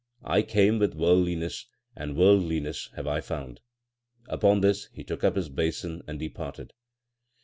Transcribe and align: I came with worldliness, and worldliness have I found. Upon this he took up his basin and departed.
I 0.25 0.41
came 0.41 0.79
with 0.79 0.95
worldliness, 0.95 1.67
and 1.95 2.15
worldliness 2.17 2.89
have 2.95 3.05
I 3.05 3.21
found. 3.21 3.59
Upon 4.29 4.61
this 4.61 4.89
he 4.91 5.03
took 5.03 5.23
up 5.23 5.35
his 5.35 5.47
basin 5.49 6.01
and 6.07 6.17
departed. 6.17 6.73